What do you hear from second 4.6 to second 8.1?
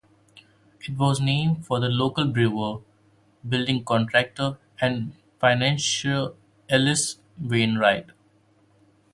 and financier Ellis Wainwright.